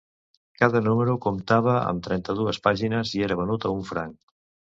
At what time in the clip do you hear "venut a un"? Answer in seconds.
3.43-3.87